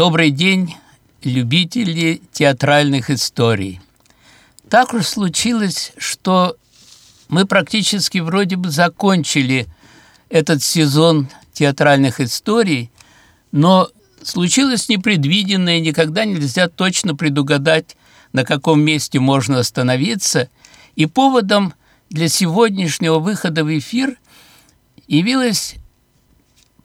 Добрый 0.00 0.30
день, 0.30 0.76
любители 1.22 2.22
театральных 2.32 3.10
историй. 3.10 3.82
Так 4.70 4.94
уж 4.94 5.04
случилось, 5.06 5.92
что 5.98 6.56
мы 7.28 7.44
практически 7.44 8.16
вроде 8.16 8.56
бы 8.56 8.70
закончили 8.70 9.66
этот 10.30 10.62
сезон 10.62 11.28
театральных 11.52 12.18
историй, 12.18 12.90
но 13.52 13.90
случилось 14.22 14.88
непредвиденное, 14.88 15.80
никогда 15.80 16.24
нельзя 16.24 16.68
точно 16.68 17.14
предугадать, 17.14 17.98
на 18.32 18.46
каком 18.46 18.80
месте 18.80 19.20
можно 19.20 19.58
остановиться, 19.58 20.48
и 20.96 21.04
поводом 21.04 21.74
для 22.08 22.28
сегодняшнего 22.28 23.18
выхода 23.18 23.64
в 23.64 23.78
эфир 23.78 24.16
явилось 25.06 25.74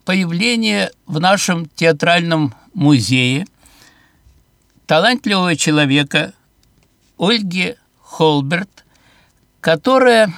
появление 0.06 0.92
в 1.06 1.18
нашем 1.20 1.66
театральном 1.66 2.54
музее 2.72 3.44
талантливого 4.86 5.56
человека 5.56 6.32
Ольги 7.18 7.74
Холберт, 8.02 8.84
которая 9.60 10.32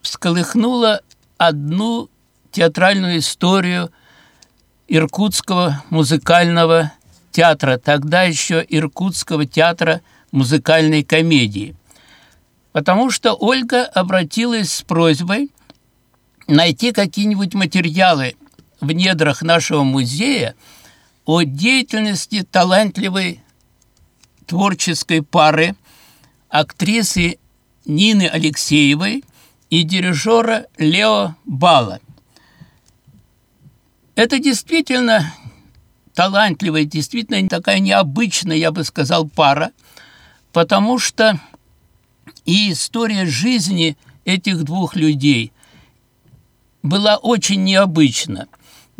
всколыхнула 0.00 1.02
одну 1.36 2.08
театральную 2.50 3.18
историю 3.18 3.92
Иркутского 4.88 5.84
музыкального 5.90 6.92
театра, 7.30 7.76
тогда 7.76 8.22
еще 8.22 8.64
Иркутского 8.66 9.44
театра 9.44 10.00
музыкальной 10.32 11.04
комедии. 11.04 11.76
Потому 12.72 13.10
что 13.10 13.34
Ольга 13.34 13.84
обратилась 13.84 14.72
с 14.72 14.82
просьбой 14.82 15.50
найти 16.46 16.92
какие-нибудь 16.92 17.52
материалы 17.52 18.34
в 18.80 18.92
недрах 18.92 19.42
нашего 19.42 19.82
музея 19.82 20.54
о 21.24 21.42
деятельности 21.42 22.42
талантливой 22.42 23.42
творческой 24.46 25.22
пары 25.22 25.76
актрисы 26.48 27.38
Нины 27.84 28.26
Алексеевой 28.26 29.24
и 29.68 29.82
дирижера 29.82 30.66
Лео 30.76 31.36
Бала. 31.44 32.00
Это 34.16 34.38
действительно 34.38 35.32
талантливая, 36.14 36.84
действительно 36.84 37.48
такая 37.48 37.78
необычная, 37.78 38.56
я 38.56 38.72
бы 38.72 38.84
сказал, 38.84 39.28
пара, 39.28 39.72
потому 40.52 40.98
что 40.98 41.40
и 42.44 42.72
история 42.72 43.26
жизни 43.26 43.96
этих 44.24 44.64
двух 44.64 44.96
людей 44.96 45.52
была 46.82 47.16
очень 47.16 47.62
необычна. 47.64 48.48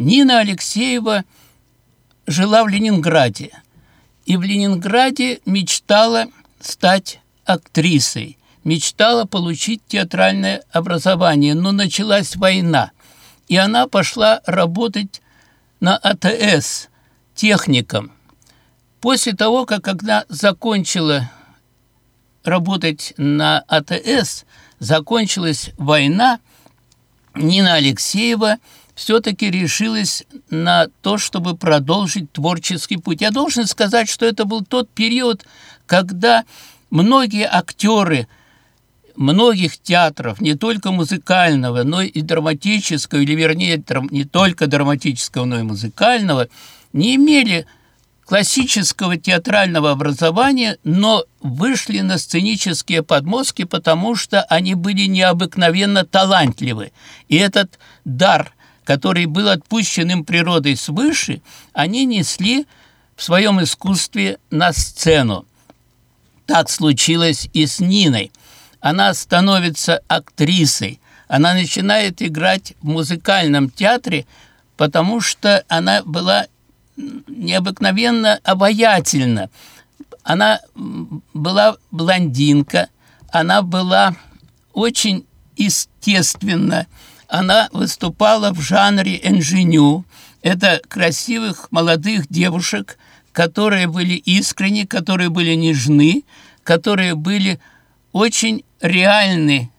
Нина 0.00 0.38
Алексеева 0.38 1.24
жила 2.26 2.64
в 2.64 2.68
Ленинграде, 2.68 3.50
и 4.24 4.38
в 4.38 4.42
Ленинграде 4.42 5.40
мечтала 5.44 6.28
стать 6.58 7.20
актрисой, 7.44 8.38
мечтала 8.64 9.26
получить 9.26 9.82
театральное 9.86 10.62
образование, 10.72 11.54
но 11.54 11.72
началась 11.72 12.34
война, 12.36 12.92
и 13.48 13.56
она 13.58 13.88
пошла 13.88 14.40
работать 14.46 15.20
на 15.80 15.98
АТС 15.98 16.88
техником. 17.34 18.10
После 19.02 19.34
того, 19.34 19.66
как 19.66 19.86
она 19.86 20.24
закончила 20.30 21.30
работать 22.42 23.12
на 23.18 23.58
АТС, 23.68 24.46
закончилась 24.78 25.72
война, 25.76 26.40
Нина 27.34 27.74
Алексеева– 27.74 28.56
все-таки 29.00 29.50
решилась 29.50 30.24
на 30.50 30.88
то, 31.00 31.16
чтобы 31.16 31.56
продолжить 31.56 32.30
творческий 32.32 32.98
путь. 32.98 33.22
Я 33.22 33.30
должен 33.30 33.66
сказать, 33.66 34.10
что 34.10 34.26
это 34.26 34.44
был 34.44 34.62
тот 34.62 34.90
период, 34.90 35.46
когда 35.86 36.44
многие 36.90 37.48
актеры 37.50 38.28
многих 39.16 39.78
театров, 39.78 40.42
не 40.42 40.54
только 40.54 40.92
музыкального, 40.92 41.82
но 41.82 42.02
и 42.02 42.20
драматического, 42.20 43.20
или 43.20 43.34
вернее, 43.34 43.82
не 44.10 44.24
только 44.24 44.66
драматического, 44.66 45.46
но 45.46 45.60
и 45.60 45.62
музыкального, 45.62 46.48
не 46.92 47.16
имели 47.16 47.64
классического 48.26 49.16
театрального 49.16 49.92
образования, 49.92 50.76
но 50.84 51.24
вышли 51.40 52.00
на 52.00 52.18
сценические 52.18 53.02
подмостки, 53.02 53.64
потому 53.64 54.14
что 54.14 54.42
они 54.42 54.74
были 54.74 55.06
необыкновенно 55.06 56.04
талантливы. 56.04 56.92
И 57.28 57.36
этот 57.36 57.78
дар– 58.04 58.52
который 58.90 59.26
был 59.26 59.48
отпущен 59.48 60.10
им 60.10 60.24
природой 60.24 60.74
свыше, 60.74 61.42
они 61.72 62.06
несли 62.06 62.66
в 63.14 63.22
своем 63.22 63.62
искусстве 63.62 64.38
на 64.50 64.72
сцену. 64.72 65.46
Так 66.46 66.68
случилось 66.68 67.48
и 67.52 67.66
с 67.66 67.78
Ниной. 67.78 68.32
Она 68.80 69.14
становится 69.14 70.00
актрисой, 70.08 70.98
она 71.28 71.54
начинает 71.54 72.20
играть 72.20 72.72
в 72.82 72.88
музыкальном 72.88 73.70
театре, 73.70 74.26
потому 74.76 75.20
что 75.20 75.64
она 75.68 76.02
была 76.02 76.48
необыкновенно 76.96 78.40
обаятельна. 78.42 79.50
Она 80.24 80.58
была 80.74 81.76
блондинка, 81.92 82.88
она 83.30 83.62
была 83.62 84.16
очень 84.72 85.26
естественна, 85.56 86.88
она 87.30 87.68
выступала 87.72 88.52
в 88.52 88.60
жанре 88.60 89.20
инженю. 89.22 90.04
Это 90.42 90.80
красивых 90.88 91.68
молодых 91.70 92.26
девушек, 92.28 92.98
которые 93.32 93.86
были 93.86 94.14
искренни, 94.14 94.84
которые 94.84 95.30
были 95.30 95.54
нежны, 95.54 96.24
которые 96.64 97.14
были 97.14 97.60
очень 98.12 98.64
реальны 98.80 99.70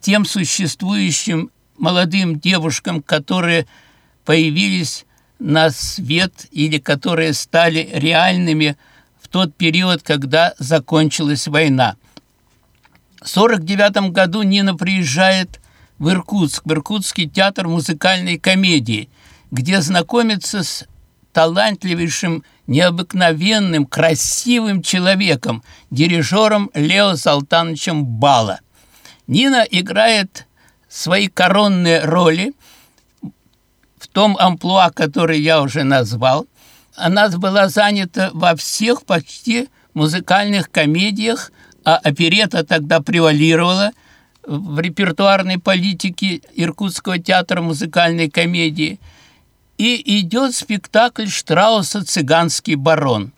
тем 0.00 0.24
существующим 0.24 1.50
молодым 1.76 2.38
девушкам, 2.38 3.02
которые 3.02 3.66
появились 4.24 5.04
на 5.40 5.70
свет 5.70 6.46
или 6.52 6.78
которые 6.78 7.32
стали 7.32 7.88
реальными 7.92 8.76
в 9.20 9.28
тот 9.28 9.54
период, 9.56 10.02
когда 10.02 10.54
закончилась 10.58 11.48
война. 11.48 11.96
В 13.16 13.36
1949 13.36 14.12
году 14.12 14.42
Нина 14.42 14.76
приезжает 14.76 15.60
в 16.00 16.08
Иркутск, 16.08 16.62
в 16.64 16.72
Иркутский 16.72 17.28
театр 17.28 17.68
музыкальной 17.68 18.38
комедии, 18.38 19.08
где 19.52 19.80
знакомится 19.82 20.64
с 20.64 20.86
талантливейшим, 21.32 22.42
необыкновенным, 22.66 23.84
красивым 23.84 24.82
человеком, 24.82 25.62
дирижером 25.90 26.70
Лео 26.74 27.16
Салтановичем 27.16 28.04
Бала. 28.04 28.60
Нина 29.26 29.64
играет 29.70 30.46
свои 30.88 31.28
коронные 31.28 32.02
роли 32.04 32.54
в 33.98 34.08
том 34.08 34.36
амплуа, 34.38 34.90
который 34.90 35.40
я 35.40 35.60
уже 35.60 35.84
назвал. 35.84 36.46
Она 36.96 37.28
была 37.28 37.68
занята 37.68 38.30
во 38.32 38.56
всех 38.56 39.04
почти 39.04 39.68
музыкальных 39.92 40.70
комедиях, 40.70 41.52
а 41.84 41.96
оперета 41.96 42.64
тогда 42.64 43.00
превалировала– 43.00 43.90
в 44.50 44.80
репертуарной 44.80 45.58
политике 45.58 46.40
Иркутского 46.54 47.20
театра 47.20 47.62
музыкальной 47.62 48.28
комедии. 48.28 48.98
И 49.78 50.20
идет 50.20 50.56
спектакль 50.56 51.28
Штрауса 51.28 52.04
«Цыганский 52.04 52.74
барон». 52.74 53.32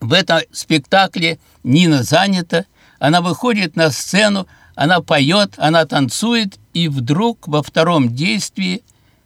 В 0.00 0.12
этом 0.12 0.40
спектакле 0.50 1.38
Нина 1.62 2.02
занята, 2.02 2.64
она 2.98 3.20
выходит 3.20 3.76
на 3.76 3.90
сцену, 3.90 4.48
она 4.74 5.00
поет, 5.00 5.54
она 5.56 5.86
танцует, 5.86 6.58
и 6.74 6.88
вдруг 6.88 7.46
во 7.46 7.62
втором 7.62 8.12
действии 8.12 8.82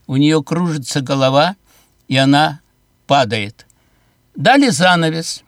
у 0.07 0.17
нее 0.17 0.43
кружится 0.43 1.01
голова, 1.01 1.57
и 2.07 2.19
она 2.19 2.61
падает. 3.07 3.67
Дали 4.35 4.69
занавес, 4.69 5.43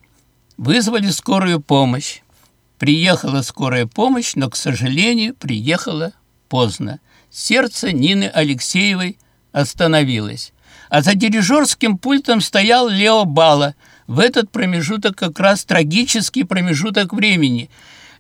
вызвали 0.57 1.11
скорую 1.11 1.61
помощь. 1.61 2.23
Приехала 2.79 3.43
скорая 3.43 3.87
помощь, 3.87 4.35
но, 4.37 4.49
к 4.49 4.57
сожалению, 4.57 5.35
приехала 5.35 6.13
поздно. 6.49 7.01
Сердце 7.29 7.93
Нины 7.93 8.31
Алексеевой 8.33 9.19
остановилось. 9.53 10.53
А 10.89 11.03
за 11.03 11.15
дирижерским 11.15 11.99
пультом 11.99 12.41
стоял 12.41 12.89
Лео 12.89 13.25
Бала. 13.25 13.75
В 14.07 14.21
этот 14.21 14.51
промежуток 14.51 15.17
как 15.17 15.39
раз 15.41 15.65
трагический 15.65 16.45
промежуток 16.45 17.13
времени. 17.13 17.69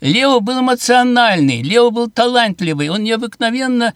Лео 0.00 0.40
был 0.40 0.60
эмоциональный, 0.60 1.62
Лео 1.62 1.90
был 1.90 2.10
талантливый, 2.10 2.88
он 2.88 3.02
необыкновенно 3.02 3.94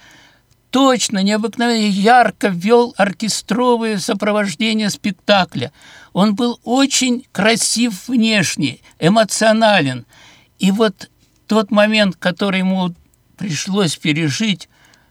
точно, 0.70 1.22
необыкновенно 1.22 1.86
ярко 1.86 2.48
вел 2.48 2.94
оркестровое 2.96 3.98
сопровождение 3.98 4.90
спектакля. 4.90 5.70
Он 6.12 6.34
был 6.34 6.58
очень 6.64 7.26
красив 7.32 8.08
внешне, 8.08 8.78
эмоционален– 9.00 10.06
и 10.62 10.70
вот 10.70 11.10
тот 11.48 11.72
момент, 11.72 12.14
который 12.16 12.60
ему 12.60 12.94
пришлось 13.36 13.96
пережить 13.96 14.68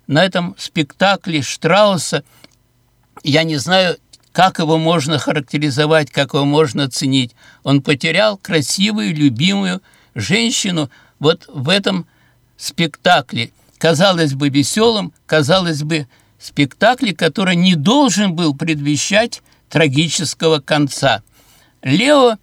на 0.07 0.23
этом 0.23 0.55
спектакле 0.57 1.41
Штрауса, 1.41 2.23
я 3.23 3.43
не 3.43 3.57
знаю, 3.57 3.97
как 4.31 4.59
его 4.59 4.77
можно 4.77 5.19
характеризовать, 5.19 6.09
как 6.09 6.33
его 6.33 6.45
можно 6.45 6.89
ценить. 6.89 7.35
Он 7.63 7.81
потерял 7.81 8.37
красивую, 8.37 9.13
любимую 9.13 9.81
женщину 10.15 10.89
вот 11.19 11.49
в 11.53 11.67
этом 11.67 12.07
спектакле. 12.55 13.51
Казалось 13.77 14.33
бы, 14.33 14.47
веселым, 14.47 15.11
казалось 15.25 15.83
бы, 15.83 16.07
спектакле, 16.39 17.13
который 17.13 17.57
не 17.57 17.75
должен 17.75 18.35
был 18.35 18.55
предвещать 18.55 19.41
трагического 19.67 20.61
конца. 20.61 21.23
Лео 21.81 22.37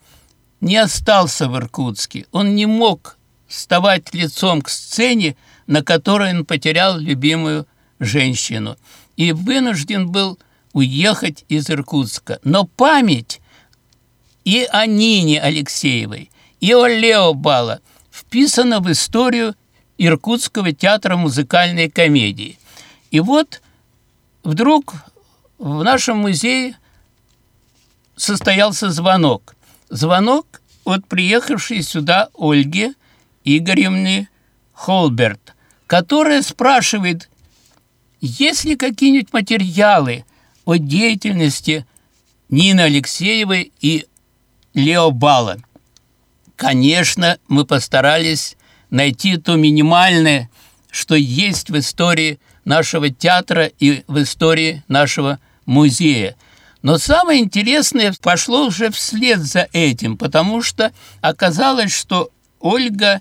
не 0.61 0.77
остался 0.77 1.49
в 1.49 1.57
Иркутске. 1.57 2.27
Он 2.33 2.55
не 2.55 2.67
мог 2.67 3.17
вставать 3.47 4.13
лицом 4.15 4.63
к 4.63 4.69
сцене, 4.69 5.37
на 5.67 5.83
которой 5.83 6.37
он 6.37 6.45
потерял 6.45 6.99
любимую 6.99 7.67
женщину. 7.99 8.77
И 9.17 9.33
вынужден 9.33 10.09
был 10.09 10.39
уехать 10.73 11.45
из 11.49 11.71
Иркутска. 11.71 12.39
Но 12.45 12.65
память 12.65 13.41
и 14.45 14.67
о 14.71 14.87
Нине 14.87 15.41
Алексеевой, 15.41 16.31
и 16.61 16.73
о 16.73 16.87
Лео 16.87 17.35
Бала 17.35 17.81
вписана 18.11 18.81
в 18.81 18.91
историю 18.91 19.55
Иркутского 19.99 20.73
театра 20.73 21.17
музыкальной 21.17 21.91
комедии. 21.91 22.59
И 23.11 23.21
вот 23.21 23.61
вдруг 24.45 24.95
в 25.59 25.83
нашем 25.83 26.19
музее 26.19 26.77
состоялся 28.17 28.91
звонок. 28.91 29.57
Звонок 29.91 30.61
от 30.85 31.07
приехавшей 31.07 31.83
сюда 31.83 32.29
Ольги 32.37 32.93
Игоревны 33.45 34.29
Холберт, 34.73 35.55
которая 35.87 36.43
спрашивает, 36.43 37.29
есть 38.21 38.65
ли 38.65 38.77
какие-нибудь 38.77 39.33
материалы 39.33 40.25
о 40.65 40.77
деятельности 40.77 41.87
Нины 42.51 42.83
Алексеевой 42.83 43.73
и 43.81 44.07
Лео 44.75 45.11
Бала. 45.11 45.59
Конечно, 46.57 47.39
мы 47.49 47.65
постарались 47.65 48.57
найти 48.91 49.37
то 49.37 49.57
минимальное, 49.57 50.51
что 50.91 51.15
есть 51.15 51.71
в 51.71 51.79
истории 51.79 52.39
нашего 52.65 53.11
театра 53.11 53.67
и 53.67 54.05
в 54.09 54.23
истории 54.23 54.83
нашего 54.89 55.39
музея. 55.67 56.37
Но 56.83 56.99
самое 56.99 57.41
интересное 57.41 58.15
пошло 58.21 58.67
уже 58.67 58.91
вслед 58.91 59.41
за 59.41 59.69
этим, 59.73 60.17
потому 60.17 60.63
что 60.63 60.93
оказалось, 61.21 61.93
что 61.93 62.31
Ольга 62.61 63.21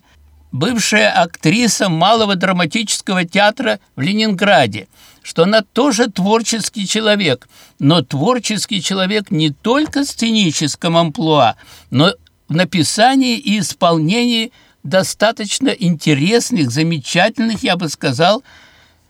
бывшая 0.52 1.10
актриса 1.10 1.90
Малого 1.90 2.36
драматического 2.36 3.26
театра 3.26 3.80
в 3.96 4.02
Ленинграде, 4.02 4.88
что 5.22 5.44
она 5.44 5.62
тоже 5.62 6.10
творческий 6.10 6.88
человек, 6.88 7.48
но 7.80 8.02
творческий 8.02 8.82
человек 8.82 9.32
не 9.32 9.52
только 9.52 10.02
в 10.02 10.06
сценическом 10.06 10.96
амплуа, 10.96 11.56
но 11.90 12.14
в 12.48 12.56
написании 12.56 13.38
и 13.38 13.60
исполнении 13.60 14.52
достаточно 14.84 15.70
интересных, 15.70 16.72
замечательных, 16.72 17.64
я 17.64 17.76
бы 17.76 17.90
сказал, 17.90 18.44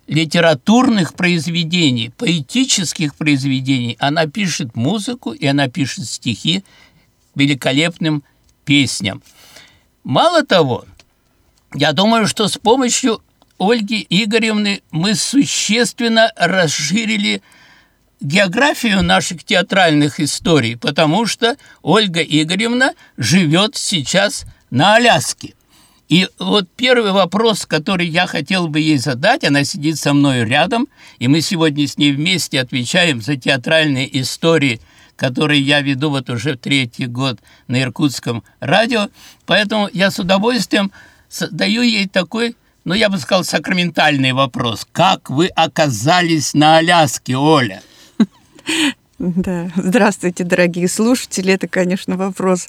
литературных 0.07 1.13
произведений, 1.13 2.11
поэтических 2.17 3.15
произведений. 3.15 3.97
Она 3.99 4.25
пишет 4.25 4.75
музыку 4.75 5.31
и 5.31 5.45
она 5.45 5.67
пишет 5.67 6.05
стихи 6.05 6.63
великолепным 7.35 8.23
песням. 8.65 9.21
Мало 10.03 10.45
того, 10.45 10.85
я 11.73 11.91
думаю, 11.91 12.27
что 12.27 12.47
с 12.47 12.57
помощью 12.57 13.21
Ольги 13.59 14.05
Игоревны 14.09 14.81
мы 14.91 15.15
существенно 15.15 16.31
расширили 16.35 17.41
географию 18.21 19.03
наших 19.03 19.43
театральных 19.43 20.19
историй, 20.19 20.77
потому 20.77 21.25
что 21.25 21.57
Ольга 21.81 22.21
Игоревна 22.21 22.93
живет 23.17 23.75
сейчас 23.75 24.45
на 24.69 24.95
Аляске. 24.95 25.56
И 26.09 26.27
вот 26.39 26.69
первый 26.75 27.11
вопрос, 27.11 27.65
который 27.65 28.07
я 28.07 28.27
хотел 28.27 28.69
бы 28.69 28.79
ей 28.79 28.97
задать, 28.97 29.43
она 29.43 29.63
сидит 29.65 29.97
со 29.97 30.13
мной 30.13 30.45
рядом, 30.45 30.87
и 31.19 31.27
мы 31.27 31.41
сегодня 31.41 31.85
с 31.85 31.97
ней 31.97 32.13
вместе 32.13 32.61
отвечаем 32.61 33.21
за 33.21 33.35
театральные 33.35 34.21
истории, 34.21 34.79
которые 35.17 35.61
я 35.61 35.81
веду 35.81 36.09
вот 36.09 36.29
уже 36.29 36.55
третий 36.55 37.07
год 37.07 37.39
на 37.67 37.81
Иркутском 37.81 38.43
радио. 38.61 39.09
Поэтому 39.45 39.89
я 39.91 40.09
с 40.09 40.19
удовольствием 40.19 40.93
задаю 41.29 41.81
ей 41.81 42.07
такой, 42.07 42.55
ну, 42.85 42.93
я 42.93 43.09
бы 43.09 43.17
сказал, 43.17 43.43
сакраментальный 43.43 44.31
вопрос. 44.31 44.87
Как 44.93 45.29
вы 45.29 45.47
оказались 45.47 46.53
на 46.53 46.77
Аляске, 46.77 47.35
Оля? 47.35 47.81
Да, 49.19 49.71
здравствуйте, 49.75 50.43
дорогие 50.43 50.87
слушатели. 50.87 51.51
Это, 51.51 51.67
конечно, 51.67 52.17
вопрос 52.17 52.67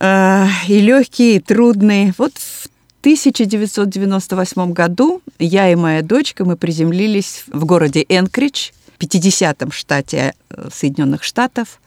э, 0.00 0.46
и 0.68 0.80
легкий, 0.80 1.36
и 1.36 1.40
трудный. 1.40 2.12
Вот 2.18 2.32
в 2.38 2.68
1998 3.00 4.72
году 4.72 5.20
я 5.38 5.70
и 5.70 5.74
моя 5.74 6.02
дочка, 6.02 6.44
мы 6.44 6.56
приземлились 6.56 7.44
в 7.46 7.64
городе 7.64 8.04
Энкридж, 8.08 8.70
50-м 8.98 9.70
штате 9.72 10.34
э, 10.50 10.68
Соединенных 10.72 11.22
Штатов, 11.22 11.80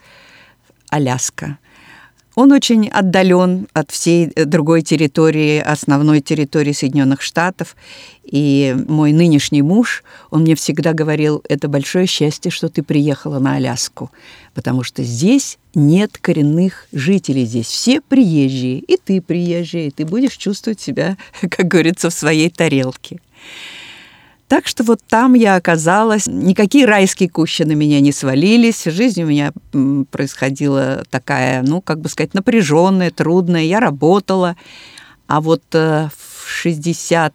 Аляска. 0.89 1.57
Он 2.37 2.51
очень 2.51 2.87
отдален 2.87 3.67
от 3.73 3.89
всей 3.89 4.27
э, 4.35 4.45
другой 4.45 4.83
территории, 4.83 5.57
основной 5.57 6.21
территории 6.21 6.71
Соединенных 6.71 7.23
Штатов. 7.23 7.75
И 8.23 8.75
мой 8.87 9.11
нынешний 9.11 9.63
муж, 9.63 10.03
он 10.29 10.41
мне 10.41 10.53
всегда 10.53 10.93
говорил, 10.93 11.41
это 11.49 11.67
большое 11.67 12.05
счастье, 12.05 12.51
что 12.51 12.69
ты 12.69 12.83
приехала 12.83 13.39
на 13.39 13.55
Аляску, 13.55 14.11
потому 14.53 14.83
что 14.83 15.01
здесь 15.01 15.57
нет 15.73 16.19
коренных 16.21 16.85
жителей, 16.91 17.45
здесь 17.45 17.65
все 17.65 18.01
приезжие, 18.01 18.81
и 18.81 18.97
ты 19.03 19.19
приезжий, 19.19 19.87
и 19.87 19.91
ты 19.91 20.05
будешь 20.05 20.37
чувствовать 20.37 20.79
себя, 20.79 21.17
как 21.41 21.67
говорится, 21.67 22.11
в 22.11 22.13
своей 22.13 22.51
тарелке. 22.51 23.19
Так 24.47 24.65
что 24.67 24.83
вот 24.83 25.01
там 25.07 25.33
я 25.33 25.55
оказалась. 25.55 26.25
Никакие 26.27 26.85
райские 26.85 27.29
кущи 27.29 27.63
на 27.63 27.73
меня 27.73 27.99
не 27.99 28.13
свалились. 28.13 28.85
Жизнь 28.85 29.23
у 29.23 29.27
меня 29.27 29.51
происходила 30.09 31.03
такая, 31.09 31.63
ну, 31.63 31.81
как 31.81 31.99
бы 31.99 32.07
сказать, 32.07 32.33
напряженная, 32.33 33.11
трудная. 33.11 33.63
Я 33.63 33.79
работала. 33.81 34.55
А 35.27 35.41
вот 35.41 35.63
э, 35.73 36.07
в 36.15 36.49
60 36.49 37.33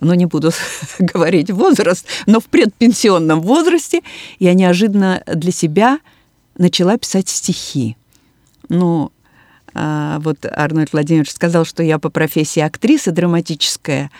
ну, 0.00 0.14
не 0.14 0.26
буду 0.26 0.50
говорить 0.98 1.50
возраст, 1.50 2.06
но 2.26 2.40
в 2.40 2.46
предпенсионном 2.46 3.40
возрасте 3.40 4.00
я 4.38 4.54
неожиданно 4.54 5.22
для 5.26 5.52
себя 5.52 5.98
начала 6.56 6.98
писать 6.98 7.28
стихи. 7.28 7.96
Ну, 8.68 9.12
а, 9.74 10.18
вот 10.20 10.38
Арнольд 10.44 10.92
Владимирович 10.92 11.30
сказал, 11.30 11.64
что 11.64 11.82
я 11.82 11.98
по 11.98 12.10
профессии 12.10 12.60
актриса 12.60 13.12
драматическая, 13.12 14.10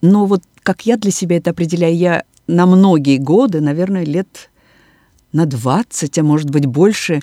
но 0.00 0.26
вот 0.26 0.42
как 0.62 0.86
я 0.86 0.96
для 0.96 1.10
себя 1.10 1.36
это 1.36 1.50
определяю, 1.50 1.96
я 1.96 2.24
на 2.46 2.66
многие 2.66 3.18
годы, 3.18 3.60
наверное, 3.60 4.04
лет 4.04 4.50
на 5.32 5.46
20, 5.46 6.18
а 6.18 6.22
может 6.22 6.50
быть 6.50 6.66
больше, 6.66 7.20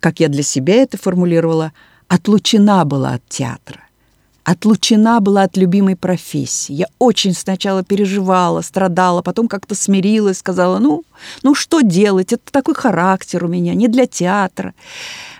как 0.00 0.20
я 0.20 0.28
для 0.28 0.42
себя 0.42 0.74
это 0.74 0.98
формулировала, 0.98 1.72
отлучена 2.08 2.84
была 2.84 3.14
от 3.14 3.28
театра 3.28 3.86
отлучена 4.46 5.20
была 5.20 5.42
от 5.42 5.56
любимой 5.56 5.96
профессии. 5.96 6.72
Я 6.72 6.86
очень 7.00 7.34
сначала 7.34 7.82
переживала, 7.82 8.60
страдала, 8.60 9.20
потом 9.20 9.48
как-то 9.48 9.74
смирилась, 9.74 10.38
сказала, 10.38 10.78
ну, 10.78 11.02
ну 11.42 11.54
что 11.56 11.80
делать, 11.80 12.32
это 12.32 12.52
такой 12.52 12.76
характер 12.76 13.44
у 13.44 13.48
меня, 13.48 13.74
не 13.74 13.88
для 13.88 14.06
театра. 14.06 14.72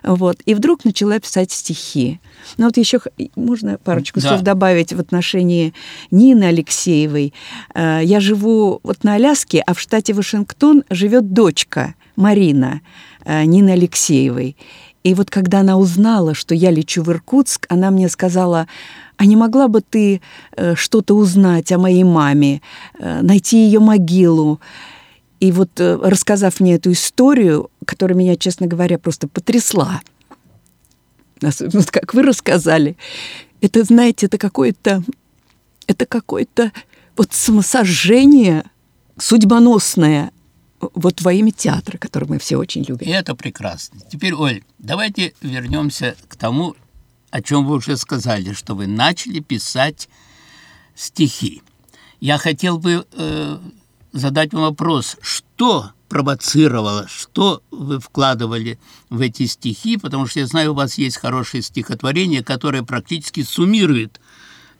Вот. 0.06 0.36
И 0.46 0.54
вдруг 0.54 0.84
начала 0.84 1.18
писать 1.18 1.50
стихи. 1.50 2.20
Ну 2.58 2.66
вот 2.66 2.76
еще 2.76 3.00
можно 3.34 3.76
парочку 3.76 4.20
да. 4.20 4.28
слов 4.28 4.42
добавить 4.42 4.92
в 4.92 5.00
отношении 5.00 5.74
Нины 6.12 6.44
Алексеевой. 6.44 7.34
Э, 7.74 8.00
я 8.02 8.20
живу 8.20 8.78
вот 8.84 9.02
на 9.02 9.14
Аляске, 9.14 9.62
а 9.66 9.74
в 9.74 9.80
штате 9.80 10.14
Вашингтон 10.14 10.84
живет 10.90 11.32
дочка 11.32 11.94
Марина 12.14 12.82
э, 13.24 13.44
Нины 13.44 13.70
Алексеевой. 13.70 14.56
И 15.02 15.14
вот 15.14 15.28
когда 15.30 15.60
она 15.60 15.76
узнала, 15.76 16.34
что 16.34 16.54
я 16.54 16.70
лечу 16.70 17.02
в 17.02 17.10
Иркутск, 17.10 17.66
она 17.68 17.90
мне 17.90 18.08
сказала, 18.08 18.68
а 19.16 19.26
не 19.26 19.34
могла 19.34 19.66
бы 19.66 19.80
ты 19.80 20.20
э, 20.56 20.76
что-то 20.76 21.14
узнать 21.14 21.72
о 21.72 21.78
моей 21.78 22.04
маме, 22.04 22.60
найти 23.00 23.64
ее 23.64 23.80
могилу? 23.80 24.60
И 25.40 25.52
вот 25.52 25.70
рассказав 25.78 26.60
мне 26.60 26.76
эту 26.76 26.92
историю, 26.92 27.70
которая 27.86 28.16
меня, 28.16 28.36
честно 28.36 28.66
говоря, 28.66 28.98
просто 28.98 29.28
потрясла, 29.28 30.02
особенно 31.42 31.84
как 31.84 32.14
вы 32.14 32.22
рассказали, 32.22 32.96
это, 33.60 33.82
знаете, 33.84 34.26
это 34.26 34.38
какое-то, 34.38 35.02
это 35.86 36.06
какое-то 36.06 36.72
вот 37.16 37.32
самосожжение 37.32 38.64
судьбоносное, 39.18 40.30
вот 40.80 41.22
во 41.22 41.32
имя 41.32 41.52
театра, 41.52 41.96
который 41.98 42.28
мы 42.28 42.38
все 42.38 42.56
очень 42.56 42.82
любим. 42.82 43.06
И 43.06 43.10
это 43.10 43.34
прекрасно. 43.34 44.00
Теперь, 44.10 44.34
Оль, 44.34 44.62
давайте 44.78 45.32
вернемся 45.40 46.16
к 46.28 46.36
тому, 46.36 46.76
о 47.30 47.42
чем 47.42 47.66
вы 47.66 47.76
уже 47.76 47.96
сказали, 47.96 48.52
что 48.52 48.74
вы 48.74 48.86
начали 48.86 49.40
писать 49.40 50.08
стихи. 50.94 51.62
Я 52.20 52.38
хотел 52.38 52.78
бы 52.78 53.06
э, 53.12 53.58
задать 54.12 54.52
вам 54.52 54.62
вопрос, 54.62 55.16
что 55.20 55.90
провоцировало? 56.16 57.06
Что 57.08 57.62
вы 57.70 58.00
вкладывали 58.00 58.78
в 59.10 59.20
эти 59.20 59.44
стихи? 59.44 59.98
Потому 59.98 60.26
что 60.26 60.40
я 60.40 60.46
знаю, 60.46 60.70
у 60.70 60.74
вас 60.74 60.96
есть 60.96 61.18
хорошее 61.18 61.62
стихотворение, 61.62 62.42
которое 62.42 62.82
практически 62.82 63.42
суммирует 63.42 64.18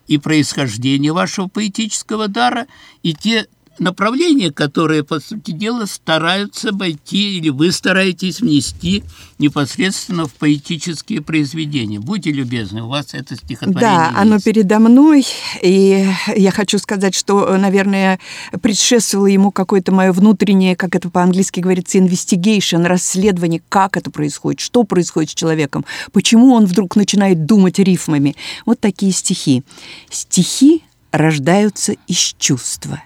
и 0.07 0.17
происхождение 0.17 1.13
вашего 1.13 1.49
поэтического 1.49 2.29
дара, 2.29 2.67
и 3.03 3.13
те 3.13 3.49
направления, 3.79 4.51
которые, 4.51 5.05
по 5.05 5.21
сути 5.21 5.51
дела, 5.51 5.87
стараются 5.87 6.73
войти, 6.73 7.39
или 7.39 7.49
вы 7.49 7.73
стараетесь 7.73 8.41
внести 8.41 9.05
непосредственно 9.39 10.27
в 10.27 10.35
поэтические 10.35 11.21
произведения. 11.21 12.01
Будьте 12.01 12.33
любезны, 12.33 12.83
у 12.83 12.89
вас 12.89 13.13
это 13.13 13.37
стихотворение 13.37 13.81
Да, 13.81 14.07
есть. 14.07 14.19
оно 14.19 14.41
передо 14.41 14.79
мной, 14.79 15.27
и 15.63 16.09
я 16.35 16.51
хочу 16.51 16.79
сказать, 16.79 17.15
что, 17.15 17.57
наверное, 17.57 18.19
предшествовало 18.61 19.27
ему 19.27 19.51
какое-то 19.51 19.93
мое 19.93 20.13
внутреннее, 20.13 20.77
как 20.77 20.95
это 20.95 21.11
по-английски 21.11 21.61
говорится, 21.61 21.99
investigation, 21.99 22.87
расследование, 22.87 23.63
как 23.69 23.97
это 23.97 24.11
происходит, 24.11 24.61
что 24.61 24.85
происходит 24.85 25.31
с 25.31 25.35
человеком, 25.35 25.85
почему 26.13 26.53
он 26.53 26.67
вдруг 26.67 26.97
начинает 26.97 27.47
думать 27.47 27.79
рифмами. 27.79 28.37
Вот 28.65 28.81
такие 28.81 29.13
стихи. 29.13 29.65
Стихи 30.11 30.83
рождаются 31.13 31.95
из 32.07 32.35
чувства 32.39 33.03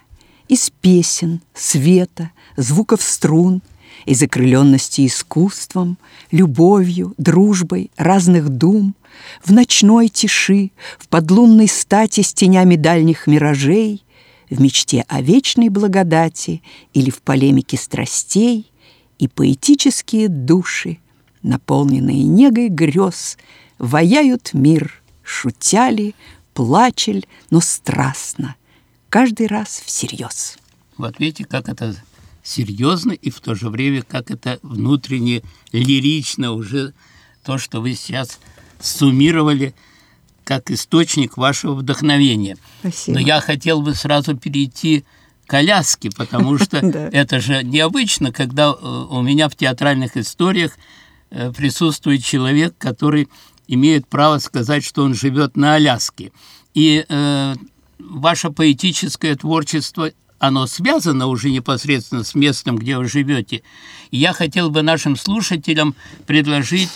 из 0.51 0.69
песен, 0.69 1.39
света, 1.53 2.31
звуков 2.57 3.01
струн, 3.01 3.61
из 4.05 4.21
окрыленности 4.21 5.07
искусством, 5.07 5.97
любовью, 6.29 7.13
дружбой, 7.17 7.89
разных 7.95 8.49
дум, 8.49 8.93
в 9.45 9.53
ночной 9.53 10.09
тиши, 10.09 10.71
в 10.99 11.07
подлунной 11.07 11.69
стати 11.69 12.19
с 12.19 12.33
тенями 12.33 12.75
дальних 12.75 13.27
миражей, 13.27 14.03
в 14.49 14.59
мечте 14.59 15.05
о 15.07 15.21
вечной 15.21 15.69
благодати 15.69 16.61
или 16.93 17.11
в 17.11 17.21
полемике 17.21 17.77
страстей, 17.77 18.69
и 19.19 19.29
поэтические 19.29 20.27
души, 20.27 20.97
наполненные 21.43 22.23
негой 22.23 22.67
грез, 22.67 23.37
ваяют 23.77 24.49
мир, 24.51 25.01
шутяли, 25.23 26.13
плачель, 26.53 27.25
но 27.49 27.61
страстно, 27.61 28.57
каждый 29.11 29.47
раз 29.47 29.83
всерьез. 29.85 30.57
Вот 30.97 31.19
видите, 31.19 31.45
как 31.45 31.69
это 31.69 31.95
серьезно 32.43 33.11
и 33.11 33.29
в 33.29 33.39
то 33.41 33.53
же 33.53 33.69
время, 33.69 34.01
как 34.01 34.31
это 34.31 34.57
внутренне 34.63 35.43
лирично 35.71 36.53
уже 36.53 36.93
то, 37.43 37.57
что 37.57 37.81
вы 37.81 37.93
сейчас 37.93 38.39
суммировали 38.79 39.75
как 40.43 40.71
источник 40.71 41.37
вашего 41.37 41.73
вдохновения. 41.75 42.57
Спасибо. 42.79 43.19
Но 43.19 43.25
я 43.25 43.41
хотел 43.41 43.81
бы 43.81 43.93
сразу 43.93 44.35
перейти 44.35 45.03
к 45.45 45.51
коляске, 45.51 46.09
потому 46.15 46.57
что 46.57 46.77
это 47.11 47.39
же 47.41 47.63
необычно, 47.63 48.31
когда 48.31 48.71
э, 48.71 49.05
у 49.09 49.21
меня 49.21 49.49
в 49.49 49.55
театральных 49.55 50.15
историях 50.15 50.77
э, 51.29 51.51
присутствует 51.51 52.23
человек, 52.23 52.75
который 52.77 53.27
имеет 53.67 54.07
право 54.07 54.39
сказать, 54.39 54.83
что 54.85 55.03
он 55.03 55.15
живет 55.15 55.57
на 55.57 55.75
Аляске. 55.75 56.31
И 56.73 57.05
э, 57.07 57.55
ваше 58.09 58.49
поэтическое 58.49 59.35
творчество, 59.35 60.11
оно 60.39 60.65
связано 60.67 61.27
уже 61.27 61.51
непосредственно 61.51 62.23
с 62.23 62.33
местом, 62.33 62.77
где 62.77 62.97
вы 62.97 63.07
живете. 63.07 63.61
Я 64.09 64.33
хотел 64.33 64.69
бы 64.69 64.81
нашим 64.81 65.15
слушателям 65.15 65.95
предложить 66.25 66.89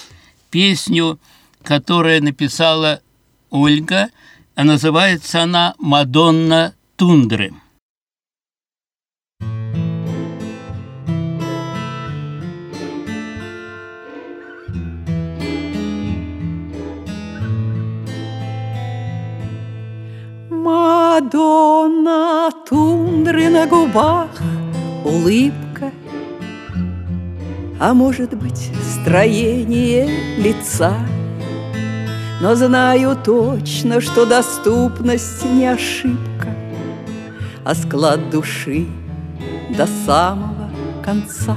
песню, 0.50 1.20
которую 1.64 2.24
написала 2.24 3.02
Ольга, 3.50 4.10
называется 4.56 5.44
она 5.44 5.76
«Мадонна 5.78 6.74
тундры». 6.96 7.54
Мадонна 21.16 22.52
тундры 22.68 23.48
на 23.50 23.66
губах, 23.68 24.28
улыбка, 25.06 25.94
А 27.80 27.94
может 27.94 28.34
быть, 28.34 28.70
строение 28.84 30.10
лица. 30.38 30.94
Но 32.42 32.54
знаю 32.56 33.16
точно, 33.24 34.02
что 34.02 34.26
доступность 34.26 35.46
не 35.46 35.68
ошибка, 35.68 36.50
А 37.64 37.74
склад 37.76 38.30
души 38.30 38.86
до 39.70 39.88
самого 40.06 40.70
конца. 41.02 41.56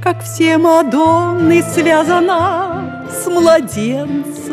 Как 0.00 0.22
все 0.22 0.56
Мадонны 0.56 1.64
связана 1.64 3.08
с 3.10 3.26
младенцем, 3.28 4.43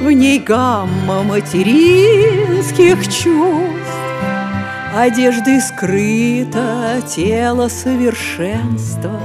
в 0.00 0.10
ней 0.10 0.38
гамма 0.38 1.22
материнских 1.22 3.02
чувств, 3.04 3.74
Одежды 4.96 5.60
скрыто 5.60 7.02
тело 7.06 7.68
совершенства. 7.68 9.20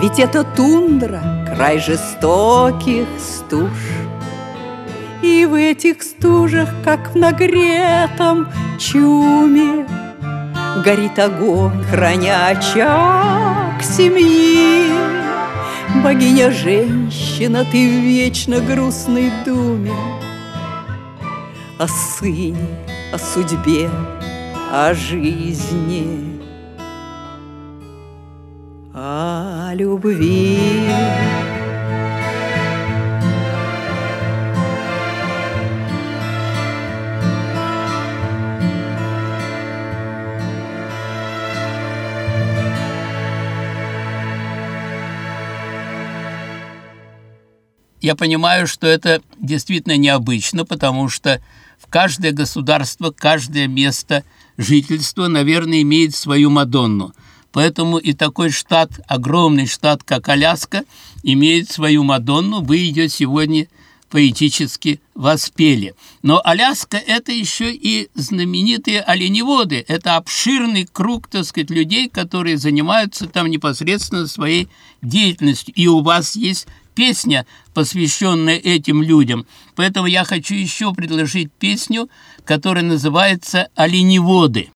Ведь 0.00 0.18
это 0.18 0.44
тундра, 0.44 1.22
край 1.54 1.78
жестоких 1.78 3.06
стуж. 3.18 3.70
И 5.22 5.46
в 5.46 5.54
этих 5.54 6.02
стужах, 6.02 6.68
как 6.84 7.12
в 7.12 7.16
нагретом 7.16 8.48
чуме, 8.78 9.86
Горит 10.84 11.18
огонь, 11.18 11.82
храня 11.84 12.48
очаг 12.48 13.82
семьи. 13.82 15.15
Богиня 16.02 16.50
женщина, 16.50 17.64
ты 17.64 17.88
в 17.88 18.02
вечно 18.04 18.60
грустной 18.60 19.30
думе 19.44 19.92
О 21.78 21.86
сыне, 21.86 22.56
о 23.12 23.18
судьбе, 23.18 23.90
о 24.72 24.94
жизни, 24.94 26.40
о 28.94 29.72
любви. 29.74 30.58
Я 48.06 48.14
понимаю, 48.14 48.68
что 48.68 48.86
это 48.86 49.20
действительно 49.36 49.96
необычно, 49.96 50.64
потому 50.64 51.08
что 51.08 51.42
в 51.76 51.88
каждое 51.88 52.30
государство, 52.30 53.10
каждое 53.10 53.66
место 53.66 54.22
жительства, 54.56 55.26
наверное, 55.26 55.82
имеет 55.82 56.14
свою 56.14 56.48
Мадонну. 56.48 57.12
Поэтому 57.50 57.98
и 57.98 58.12
такой 58.12 58.52
штат, 58.52 58.92
огромный 59.08 59.66
штат, 59.66 60.04
как 60.04 60.28
Аляска, 60.28 60.84
имеет 61.24 61.68
свою 61.72 62.04
Мадонну. 62.04 62.60
Вы 62.60 62.76
ее 62.76 63.08
сегодня 63.08 63.66
поэтически 64.08 65.00
воспели. 65.16 65.96
Но 66.22 66.40
Аляска– 66.44 66.98
это 67.08 67.32
еще 67.32 67.74
и 67.74 68.08
знаменитые 68.14 69.00
оленеводы. 69.00 69.84
Это 69.88 70.14
обширный 70.14 70.86
круг, 70.86 71.26
так 71.26 71.44
сказать, 71.44 71.70
людей, 71.70 72.08
которые 72.08 72.56
занимаются 72.56 73.26
там 73.26 73.48
непосредственно 73.48 74.28
своей 74.28 74.68
деятельностью. 75.02 75.74
И 75.74 75.88
у 75.88 76.02
вас 76.02 76.36
есть 76.36 76.68
песня, 76.96 77.46
посвященная 77.74 78.56
этим 78.56 79.02
людям. 79.02 79.46
Поэтому 79.76 80.08
я 80.08 80.24
хочу 80.24 80.56
еще 80.56 80.92
предложить 80.92 81.52
песню, 81.52 82.08
которая 82.44 82.82
называется 82.82 83.68
«Оленеводы». 83.76 84.70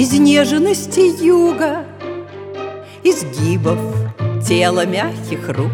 Изнеженности 0.00 1.00
юга, 1.24 1.84
Изгибов 3.02 3.80
тела 4.46 4.86
мягких 4.86 5.48
рук. 5.48 5.72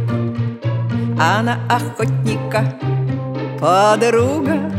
Она 1.20 1.58
охотника, 1.68 2.74
подруга, 3.60 4.72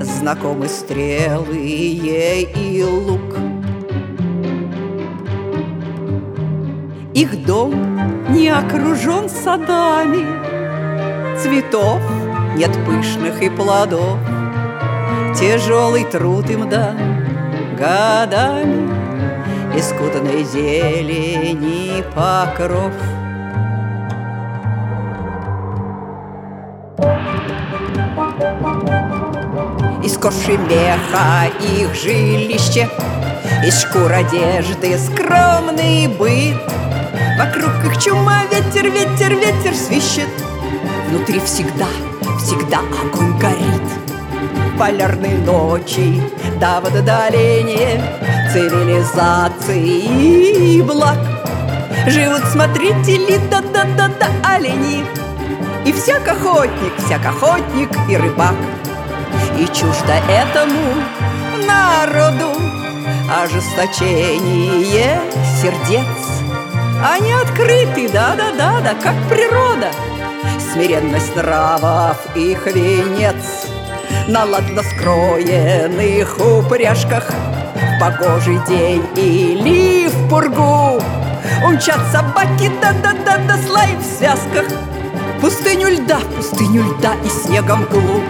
Знакомы 0.00 0.68
стрелы 0.68 1.56
ей 1.56 2.44
и 2.44 2.84
лук. 2.84 3.34
Их 7.14 7.44
дом 7.44 7.74
не 8.30 8.48
окружен 8.48 9.28
садами, 9.28 10.24
Цветов 11.36 12.00
нет 12.54 12.70
пышных 12.86 13.42
и 13.42 13.50
плодов, 13.50 14.18
Тяжелый 15.34 16.04
труд 16.04 16.48
им 16.48 16.68
дан 16.68 17.27
годами, 17.78 18.88
Искутанной 19.76 20.42
зелени 20.44 22.02
покров. 22.14 22.92
Из 30.02 30.16
коши 30.18 30.56
меха 30.56 31.46
их 31.60 31.94
жилище, 31.94 32.88
Из 33.64 33.82
шкур 33.82 34.12
одежды 34.12 34.98
скромный 34.98 36.08
быт. 36.08 36.56
Вокруг 37.38 37.84
их 37.84 38.02
чума, 38.02 38.42
ветер, 38.50 38.90
ветер, 38.90 39.34
ветер 39.34 39.74
свищет. 39.74 40.28
Внутри 41.08 41.38
всегда, 41.40 41.86
всегда 42.38 42.78
огонь 42.78 43.38
горит. 43.38 43.67
Полярные 44.78 45.38
ночи, 45.38 46.22
до 46.60 46.80
вододаления 46.80 48.00
Цивилизации. 48.52 50.76
И 50.76 50.82
благ 50.82 51.18
Живут 52.06 52.44
смотрители, 52.44 53.40
да-да-да-да, 53.50 54.28
олени. 54.54 55.04
И 55.84 55.92
всяк 55.92 56.28
охотник, 56.28 56.92
всяк 57.04 57.26
охотник 57.26 57.90
и 58.08 58.16
рыбак. 58.16 58.54
И 59.58 59.66
чуждо 59.66 60.14
этому 60.28 60.94
народу 61.66 62.52
Ожесточение 63.28 65.20
сердец. 65.60 66.06
Они 67.04 67.32
открыты, 67.32 68.08
да-да-да-да, 68.10 68.94
как 69.02 69.16
природа. 69.28 69.90
Смиренность 70.72 71.34
нравов 71.34 72.16
их 72.36 72.64
венец 72.66 73.57
На 74.28 74.44
ладно 74.44 74.82
скроенных 74.82 76.36
упряжках. 76.38 77.30
В 77.30 77.98
погожий 77.98 78.60
день 78.68 79.02
или 79.16 80.06
в 80.08 80.28
пургу. 80.28 81.02
Умчат 81.64 82.00
собаки, 82.12 82.70
да-да-да-да, 82.80 83.58
слай 83.66 83.96
в 83.96 84.04
связках. 84.04 84.66
Пустыню 85.40 85.88
льда, 85.88 86.18
пустыню 86.36 86.82
льда 86.82 87.14
и 87.24 87.28
снегом 87.28 87.84
глуп 87.84 88.22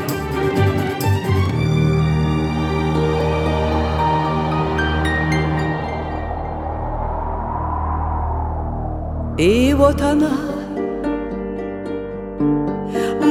И 9.39 9.73
вот 9.73 10.01
она, 10.01 10.31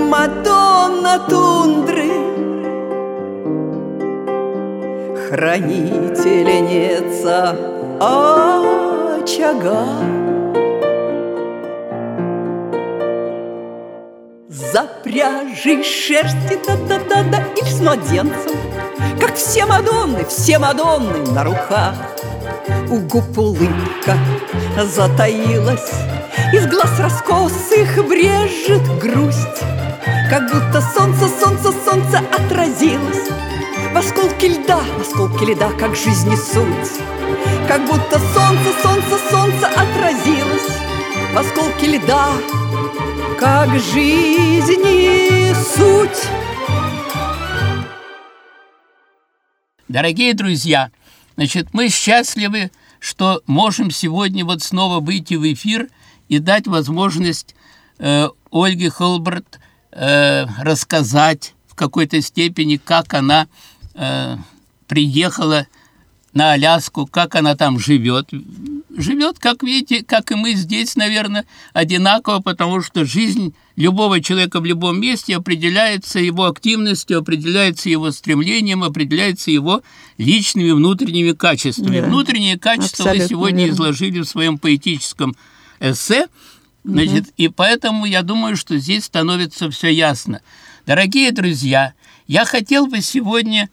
Мадонна 0.10 1.20
тундры, 1.30 1.97
Хранительница 5.30 7.56
очага. 8.00 9.84
Запряжи 14.48 15.84
шерсти, 15.84 16.58
да-да-да-да, 16.66 17.44
и 17.58 17.66
с 17.66 17.82
младенцем, 17.82 18.56
Как 19.20 19.36
все 19.36 19.66
Мадонны, 19.66 20.24
все 20.30 20.60
Мадонны 20.60 21.30
на 21.34 21.44
руках. 21.44 21.96
У 22.90 23.00
губ 23.00 23.38
улыбка 23.38 24.18
затаилась, 24.82 25.92
Из 26.54 26.66
глаз 26.68 26.98
раскосых 27.02 28.08
брежет 28.08 28.88
грусть, 28.98 29.62
Как 30.30 30.50
будто 30.54 30.82
солнце, 30.82 31.28
солнце, 31.28 31.74
солнце 31.86 32.22
отразилось 32.32 32.57
В 34.48 34.50
осколке 34.50 34.64
льда, 34.64 34.84
в 34.98 35.02
осколке 35.02 35.46
льда, 35.46 35.72
как 35.74 35.94
жизни 35.94 36.36
суть, 36.36 37.02
Как 37.68 37.86
будто 37.86 38.18
солнце, 38.18 38.82
солнце, 38.82 39.30
солнце 39.30 39.68
отразилось 39.68 40.72
В 41.34 41.38
осколке 41.38 41.98
льда, 41.98 42.30
как 43.38 43.70
жизни 43.72 45.54
суть. 45.76 46.30
Дорогие 49.90 50.34
друзья, 50.34 50.92
значит, 51.36 51.74
мы 51.74 51.90
счастливы, 51.90 52.72
что 53.00 53.42
можем 53.48 53.92
сегодня 53.92 54.46
вот 54.46 54.64
снова 54.64 55.02
выйти 55.02 55.34
в 55.34 55.52
эфир 55.52 55.90
и 56.30 56.40
дать 56.40 56.68
возможность 56.68 57.54
э, 58.00 58.30
Ольге 58.50 58.92
Холберт 58.92 59.60
э, 59.92 60.46
рассказать 60.60 61.54
в 61.68 61.76
какой-то 61.76 62.22
степени, 62.22 62.78
как 62.78 63.14
она 63.14 63.48
э, 63.98 64.38
приехала 64.88 65.68
на 66.34 66.54
Аляску, 66.54 67.08
как 67.08 67.36
она 67.36 67.56
там 67.56 67.80
живет. 67.80 68.30
Живет, 68.96 69.40
как 69.40 69.64
видите, 69.64 70.04
как 70.04 70.32
и 70.32 70.36
мы 70.36 70.54
здесь, 70.54 70.96
наверное, 70.96 71.46
одинаково, 71.74 72.40
потому 72.40 72.82
что 72.82 73.06
жизнь 73.06 73.54
любого 73.76 74.22
человека 74.22 74.60
в 74.60 74.66
любом 74.66 75.00
месте 75.00 75.36
определяется 75.36 76.20
его 76.20 76.46
активностью, 76.46 77.20
определяется 77.20 77.90
его 77.90 78.12
стремлением, 78.12 78.84
определяется 78.84 79.52
его 79.52 79.82
личными 80.18 80.72
внутренними 80.72 81.32
качествами. 81.32 82.02
Да, 82.02 82.08
Внутренние 82.08 82.60
качества 82.60 83.10
вы 83.10 83.20
сегодня 83.28 83.66
верно. 83.66 83.74
изложили 83.74 84.20
в 84.20 84.26
своем 84.26 84.58
поэтическом 84.58 85.36
эссе, 85.80 86.28
значит, 86.84 87.26
и 87.38 87.50
поэтому 87.50 88.06
я 88.06 88.22
думаю, 88.22 88.58
что 88.58 88.78
здесь 88.78 89.06
становится 89.06 89.70
все 89.72 89.90
ясно. 89.90 90.42
Дорогие 90.86 91.32
друзья, 91.32 91.94
я 92.28 92.46
хотел 92.46 92.88
бы 92.88 93.02
сегодня 93.02 93.70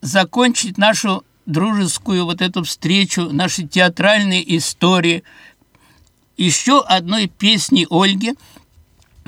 закончить 0.00 0.78
нашу 0.78 1.24
дружескую 1.46 2.24
вот 2.24 2.42
эту 2.42 2.62
встречу, 2.62 3.30
наши 3.30 3.66
театральные 3.66 4.56
истории 4.56 5.24
еще 6.36 6.80
одной 6.82 7.26
песни 7.26 7.86
Ольги, 7.90 8.34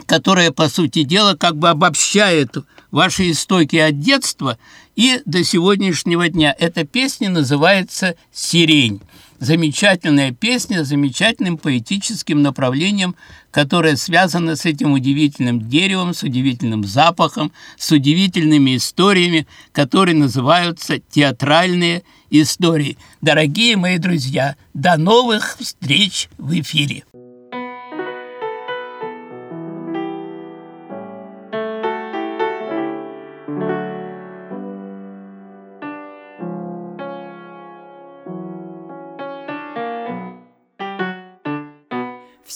которая, 0.06 0.52
по 0.52 0.68
сути 0.68 1.02
дела, 1.02 1.34
как 1.34 1.56
бы 1.56 1.68
обобщает 1.68 2.56
ваши 2.90 3.30
истоки 3.30 3.76
от 3.76 4.00
детства 4.00 4.58
и 4.96 5.20
до 5.24 5.44
сегодняшнего 5.44 6.28
дня. 6.28 6.54
Эта 6.58 6.84
песня 6.84 7.30
называется 7.30 8.16
«Сирень». 8.32 9.00
Замечательная 9.40 10.32
песня 10.32 10.84
с 10.84 10.88
замечательным 10.88 11.56
поэтическим 11.56 12.42
направлением, 12.42 13.16
которое 13.50 13.96
связано 13.96 14.54
с 14.54 14.66
этим 14.66 14.92
удивительным 14.92 15.66
деревом, 15.66 16.12
с 16.12 16.22
удивительным 16.22 16.84
запахом, 16.84 17.50
с 17.78 17.90
удивительными 17.90 18.76
историями, 18.76 19.46
которые 19.72 20.14
называются 20.14 20.98
театральные 20.98 22.02
истории. 22.28 22.98
Дорогие 23.22 23.78
мои 23.78 23.96
друзья, 23.96 24.56
до 24.74 24.98
новых 24.98 25.56
встреч 25.58 26.28
в 26.36 26.52
эфире! 26.60 27.04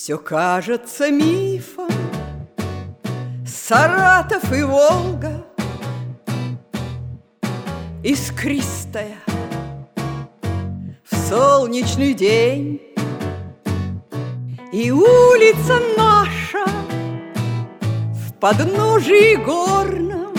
Все 0.04 0.18
кажется 0.18 1.10
мифом, 1.10 1.88
Саратов 3.46 4.52
и 4.52 4.62
Волга, 4.62 5.46
Искристая. 8.02 9.16
В 11.10 11.16
солнечный 11.30 12.12
день, 12.12 12.82
И 14.74 14.90
улица 14.90 15.80
наша 15.96 16.66
в 18.12 18.34
подножии 18.38 19.36
горном, 19.36 20.34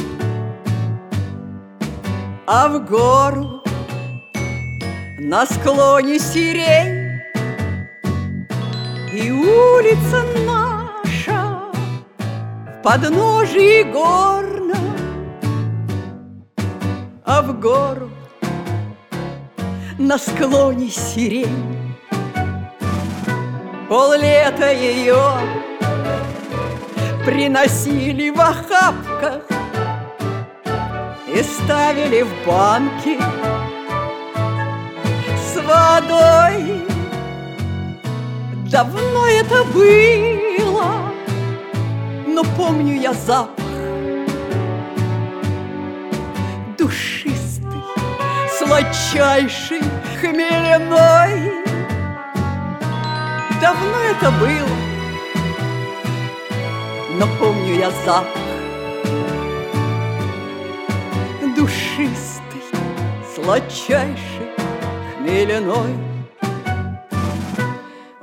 А 2.45 2.67
в 2.67 2.85
гору 2.85 3.63
на 5.17 5.47
склоне 5.47 6.19
сирень 6.19 7.04
и 9.15 9.31
улица 9.31 10.23
наша 10.45 11.71
в 12.67 12.81
подножии 12.83 13.83
горна, 13.83 14.77
а 17.23 17.41
в 17.41 17.59
гору 17.59 18.09
на 19.97 20.17
склоне 20.17 20.89
сирень. 20.89 21.95
Поллета 23.87 24.71
ее 24.71 25.23
приносили 27.23 28.31
в 28.31 28.41
охапках 28.41 29.43
и 31.33 31.41
ставили 31.41 32.23
в 32.23 32.45
банки 32.45 33.17
с 35.37 35.55
водой 35.61 36.94
Давно 38.75 39.25
это 39.25 39.63
было, 39.73 41.13
но 42.27 42.43
помню 42.57 42.99
я 42.99 43.13
запах 43.13 43.63
Душистый, 46.77 47.81
сладчайший, 48.59 49.79
хмеляной 50.19 51.53
Давно 53.61 53.97
это 54.11 54.29
было, 54.41 54.77
но 57.17 57.27
помню 57.39 57.75
я 57.75 57.91
запах 58.03 58.27
Душистый, 61.55 62.61
сладчайший, 63.33 64.51
хмеляной 65.17 66.14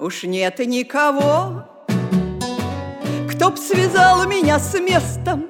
Уж 0.03 0.25
нет 0.25 0.59
никого, 0.59 1.63
кто 3.31 3.51
б 3.51 3.57
связал 3.57 4.27
меня 4.27 4.59
с 4.59 4.75
местом, 4.75 5.45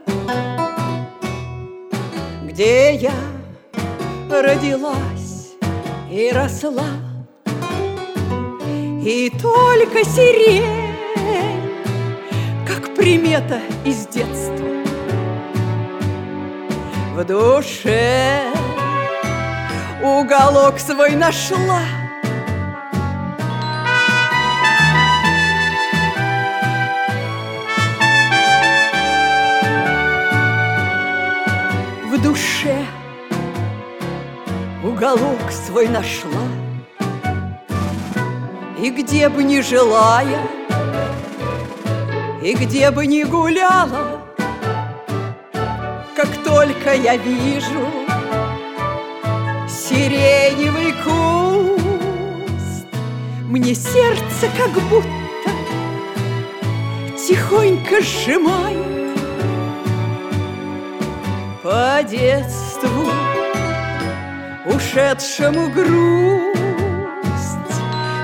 Где 2.45 2.95
я 2.97 3.15
родилась 4.29 5.55
и 6.11 6.31
росла. 6.35 6.85
И 9.03 9.33
только 9.41 10.05
сирень, 10.05 10.93
как 12.67 12.95
примета 12.95 13.59
из 13.87 14.07
детства, 14.09 14.67
В 17.15 17.25
душе 17.25 18.53
уголок 20.03 20.79
свой 20.79 21.13
нашла— 21.13 21.81
уголок 35.03 35.51
свой 35.51 35.89
нашла. 35.89 36.47
И 38.81 38.89
где 38.91 39.29
бы 39.29 39.43
ни 39.43 39.61
желая, 39.61 40.47
и 42.41 42.55
где 42.55 42.91
бы 42.93 43.07
ни 43.07 43.25
гуляла, 43.25 44.21
Как 46.15 46.29
только 46.45 46.95
я 46.95 47.17
вижу 47.17 47.85
сиреневый 49.69 50.93
куст, 51.03 52.87
Мне 53.49 53.75
сердце 53.75 54.47
как 54.57 54.71
будто 54.89 55.51
тихонько 57.17 58.01
сжимает 58.03 59.19
по 61.63 62.03
детству 62.05 63.32
ушедшему 64.65 65.69
грусть. 65.71 66.53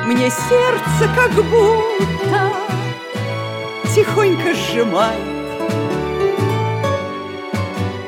Мне 0.06 0.30
сердце 0.30 1.08
как 1.14 1.32
будто 1.32 2.52
тихонько 3.94 4.54
сжимает. 4.54 5.18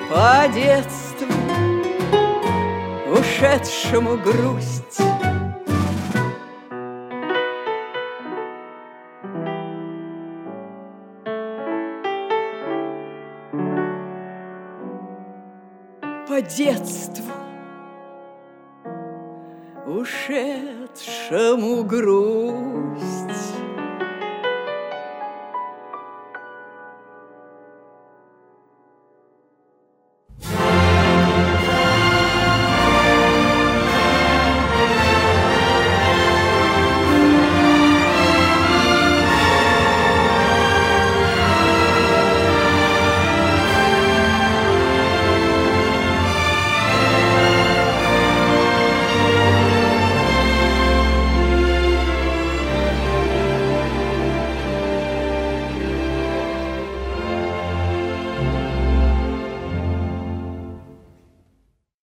По 0.09 0.47
детству 0.53 1.27
ушедшему 3.13 4.17
грусть. 4.17 5.01
По 16.29 16.41
детству 16.41 17.10
ушедшему 19.91 21.83
грусть. 21.85 23.70